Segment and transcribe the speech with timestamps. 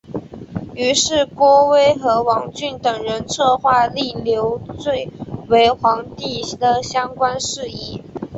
[0.73, 5.11] 于是郭威和王峻等人策划立刘赟
[5.47, 8.01] 为皇帝的相关事宜。